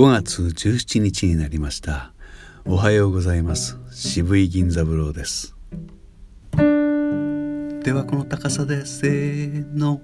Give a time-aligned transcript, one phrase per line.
[0.00, 2.14] 5月17日になりました。
[2.64, 3.76] おはようございます。
[3.92, 5.54] 渋い銀座ブローです。
[6.54, 10.00] ではこの高さでせーの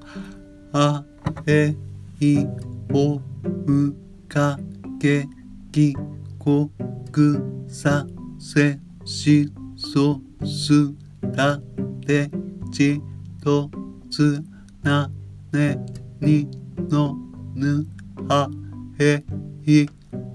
[0.74, 1.02] あ
[1.46, 1.74] え
[2.20, 2.44] い
[2.92, 3.94] おう
[4.28, 4.58] か
[5.00, 5.26] け
[5.72, 5.96] き
[6.38, 6.68] こ
[7.10, 8.06] くさ
[8.38, 10.92] せしそす
[11.34, 11.58] た
[12.06, 12.30] て
[12.70, 13.00] ち
[13.42, 13.70] と
[14.10, 14.44] つ
[14.82, 15.10] な
[15.54, 15.78] ね
[16.20, 16.50] に
[16.90, 17.16] の
[17.54, 17.86] ぬ
[18.28, 18.50] は
[18.98, 19.24] へ
[19.66, 19.86] い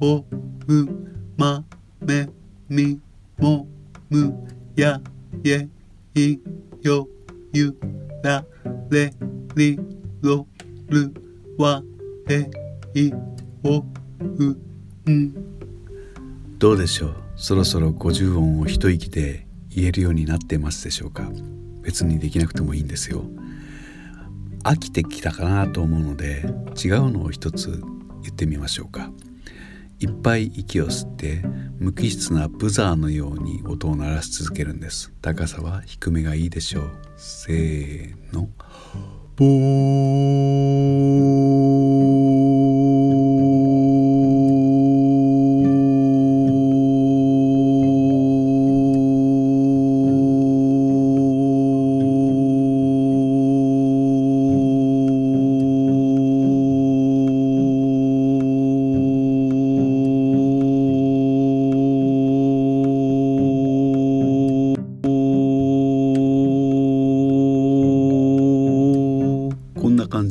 [0.02, 0.26] おう
[1.38, 1.64] ま
[2.02, 2.28] め
[2.68, 3.00] み
[3.38, 3.66] も
[4.10, 4.34] む
[4.76, 5.00] や
[5.46, 5.70] え
[6.14, 6.38] い
[6.82, 7.08] よ
[7.54, 7.74] ゆ
[8.22, 8.44] ら
[8.90, 9.14] れ
[9.56, 9.80] り
[10.22, 10.46] ろ
[10.90, 11.14] る
[11.58, 11.82] わ
[12.30, 12.50] え
[12.94, 13.14] い
[13.64, 13.86] お
[14.20, 15.34] うん
[16.60, 17.16] どうでしょう？
[17.38, 21.32] そろそろ50音を一息で言えるようになってますでしょうか？
[21.82, 23.24] 別にできなくてもいいんですよ。
[24.64, 26.44] 飽きてきたかなと思うので
[26.84, 27.82] 違うのを一つ
[28.24, 29.12] 言ってみましょうか。
[30.00, 31.44] いっぱい息を吸って
[31.80, 35.14] 無機質なブザーのように音を鳴らし続けるんです。
[35.22, 36.92] 高さは低めがいいでしょう。
[37.18, 38.50] せーの。
[39.36, 40.51] ボこ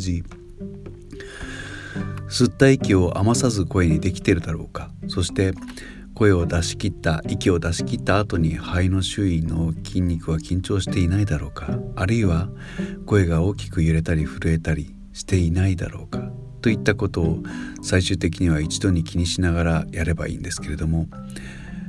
[0.00, 0.24] じ。
[2.28, 4.90] 吸った息を余さず声にできてるだろうか。
[5.08, 5.52] そして
[6.14, 11.78] 声を出し切った息を出し切った後に肺の周囲の筋肉は緊張していないだろうか。
[11.96, 12.48] あるいは
[13.06, 16.30] 声が大きく揺れたり震えたりしていないだろうか。
[16.62, 17.42] といったことを
[17.82, 21.08] 最終的には一度に気にしながらやればいいんですけれども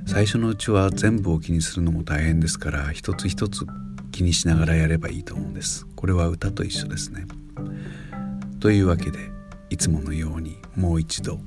[0.06, 3.66] 最初のうちは全部を気にするのも大変ですから一つ一つ
[4.12, 5.86] 気にしながらやればいいと思うんです。
[5.96, 7.26] これは歌と一緒ですね。
[8.62, 9.18] というわけで
[9.72, 11.40] いつものようにもう一度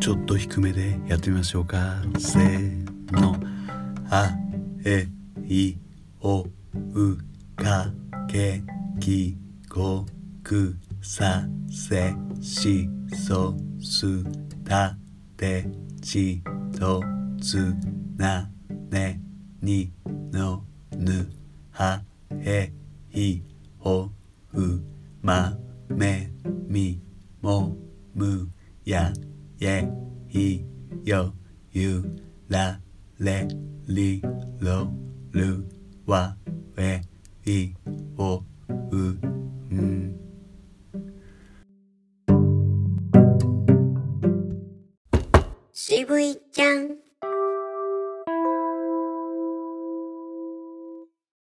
[0.00, 1.96] ちょっと低めでやってみましょうか。
[2.18, 3.36] せーの。
[4.10, 4.30] あ
[4.86, 5.06] え
[5.46, 5.76] い
[6.22, 6.46] お
[6.94, 7.18] う
[7.56, 7.92] か
[8.26, 8.62] け
[9.00, 9.36] き
[9.68, 10.06] こ
[10.42, 14.24] くさせしそす
[14.64, 14.96] た
[15.36, 15.66] て
[16.00, 16.42] ち
[16.78, 17.02] と
[17.38, 17.74] つ
[18.16, 18.48] な
[18.90, 19.20] ね
[19.60, 19.92] に
[20.32, 20.64] の
[20.96, 21.30] ぬ
[21.70, 22.72] はへ
[27.40, 27.76] も
[28.14, 28.50] む
[28.84, 29.12] や
[29.60, 29.88] え
[30.30, 30.64] い
[31.04, 31.32] よ
[31.72, 32.02] ゆ
[32.48, 32.80] ら
[33.18, 33.46] れ
[33.86, 34.22] り
[34.58, 34.92] ろ
[35.32, 35.64] る
[36.06, 36.36] わ。
[36.76, 37.00] え
[37.44, 37.74] い
[38.16, 40.18] おうん
[45.72, 47.07] 渋いちゃん。